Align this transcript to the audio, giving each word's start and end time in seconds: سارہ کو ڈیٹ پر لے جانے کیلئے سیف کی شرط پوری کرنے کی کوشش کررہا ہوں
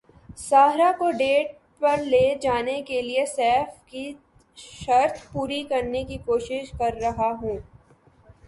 سارہ 0.39 0.91
کو 0.99 1.09
ڈیٹ 1.11 1.51
پر 1.81 1.97
لے 2.03 2.23
جانے 2.41 2.81
کیلئے 2.81 3.25
سیف 3.25 3.83
کی 3.85 4.11
شرط 4.57 5.21
پوری 5.33 5.61
کرنے 5.63 6.03
کی 6.03 6.17
کوشش 6.25 6.71
کررہا 6.79 7.31
ہوں 7.41 7.57